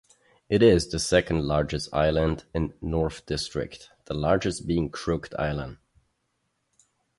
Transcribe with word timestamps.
It 0.49 0.63
is 0.63 0.87
the 0.89 0.97
second 0.97 1.43
largest 1.43 1.93
island 1.93 2.45
in 2.55 2.73
North 2.81 3.23
District, 3.27 3.87
the 4.05 4.15
largest 4.15 4.65
being 4.65 4.89
Crooked 4.89 5.35
Island. 5.37 5.77